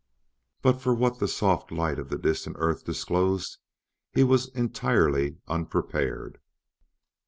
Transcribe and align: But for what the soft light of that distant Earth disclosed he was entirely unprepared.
But 0.63 0.81
for 0.81 0.95
what 0.95 1.19
the 1.19 1.27
soft 1.27 1.71
light 1.71 1.99
of 1.99 2.09
that 2.09 2.23
distant 2.23 2.55
Earth 2.57 2.83
disclosed 2.83 3.59
he 4.11 4.23
was 4.23 4.47
entirely 4.55 5.37
unprepared. 5.47 6.39